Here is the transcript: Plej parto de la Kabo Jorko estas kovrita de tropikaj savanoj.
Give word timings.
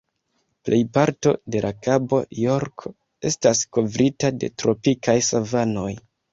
Plej 0.69 0.77
parto 0.97 1.33
de 1.55 1.61
la 1.65 1.71
Kabo 1.89 2.23
Jorko 2.45 2.93
estas 3.33 3.63
kovrita 3.79 4.35
de 4.41 4.53
tropikaj 4.65 5.19
savanoj. 5.33 5.89